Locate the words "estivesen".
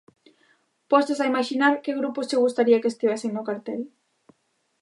2.93-3.31